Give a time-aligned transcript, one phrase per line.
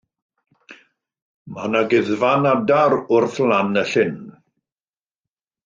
[1.57, 4.19] Mae 'na guddfan adar wrth lan y llyn.